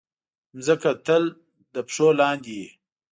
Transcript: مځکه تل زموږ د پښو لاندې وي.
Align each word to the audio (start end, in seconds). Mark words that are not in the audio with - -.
مځکه 0.55 0.91
تل 1.05 1.23
زموږ 1.33 1.39
د 1.73 1.75
پښو 1.87 2.07
لاندې 2.19 2.51
وي. 2.59 2.69